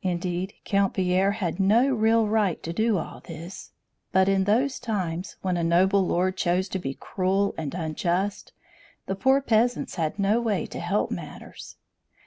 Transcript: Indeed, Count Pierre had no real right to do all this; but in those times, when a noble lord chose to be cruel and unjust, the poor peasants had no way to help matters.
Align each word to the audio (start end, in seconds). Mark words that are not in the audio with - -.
Indeed, 0.00 0.54
Count 0.64 0.94
Pierre 0.94 1.32
had 1.32 1.60
no 1.60 1.88
real 1.90 2.26
right 2.26 2.62
to 2.62 2.72
do 2.72 2.96
all 2.96 3.20
this; 3.20 3.72
but 4.10 4.26
in 4.26 4.44
those 4.44 4.78
times, 4.80 5.36
when 5.42 5.58
a 5.58 5.62
noble 5.62 6.06
lord 6.06 6.38
chose 6.38 6.66
to 6.70 6.78
be 6.78 6.94
cruel 6.94 7.54
and 7.58 7.74
unjust, 7.74 8.54
the 9.04 9.14
poor 9.14 9.42
peasants 9.42 9.96
had 9.96 10.18
no 10.18 10.40
way 10.40 10.64
to 10.64 10.80
help 10.80 11.10
matters. 11.10 11.76